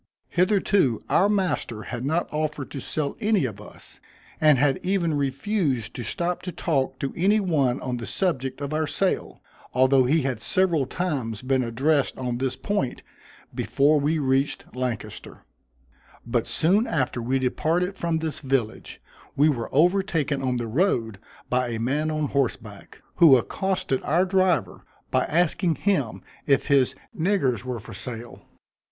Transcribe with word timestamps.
Hitherto 0.29 1.03
our 1.09 1.29
master 1.29 1.83
had 1.83 2.03
not 2.03 2.27
offered 2.33 2.71
to 2.71 2.79
sell 2.79 3.15
any 3.21 3.45
of 3.45 3.61
us, 3.61 3.99
and 4.41 4.57
had 4.57 4.79
even 4.81 5.13
refused 5.13 5.93
to 5.93 6.01
stop 6.01 6.41
to 6.41 6.51
talk 6.51 6.97
to 6.97 7.13
any 7.15 7.39
one 7.39 7.79
on 7.81 7.97
the 7.97 8.07
subject 8.07 8.61
of 8.61 8.73
our 8.73 8.87
sale, 8.87 9.43
although 9.75 10.05
he 10.05 10.23
had 10.23 10.41
several 10.41 10.87
times 10.87 11.43
been 11.43 11.61
addressed 11.63 12.17
on 12.17 12.39
this 12.39 12.55
point, 12.55 13.03
before 13.53 13.99
we 13.99 14.17
reached 14.17 14.65
Lancaster; 14.75 15.45
but 16.25 16.47
soon 16.47 16.87
after 16.87 17.21
we 17.21 17.37
departed 17.37 17.95
from 17.95 18.17
this 18.17 18.39
village, 18.41 18.99
we 19.35 19.49
were 19.49 19.69
overtaken 19.71 20.41
on 20.41 20.55
the 20.57 20.65
road 20.65 21.19
by 21.47 21.67
a 21.67 21.79
man 21.79 22.09
on 22.09 22.29
horseback, 22.29 23.03
who 23.17 23.37
accosted 23.37 24.01
our 24.01 24.25
driver 24.25 24.83
by 25.11 25.25
asking 25.25 25.75
him 25.75 26.23
if 26.47 26.69
his 26.69 26.95
niggars 27.15 27.63
were 27.63 27.79
for 27.79 27.93
sale. 27.93 28.41